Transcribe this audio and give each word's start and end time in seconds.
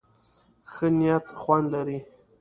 ښه 0.71 0.87
نيت 0.97 1.25
خوند 1.39 1.65
لري. 1.73 1.99